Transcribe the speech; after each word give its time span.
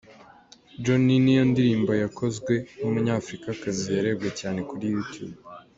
Johnny, 0.83 1.15
niyo 1.23 1.43
ndirimbo 1.51 1.91
yakozwe 2.03 2.53
n’Umunyafurikakazi 2.79 3.85
yarebwe 3.95 4.29
cyane 4.39 4.59
kuri 4.69 4.85
YouTube. 4.95 5.35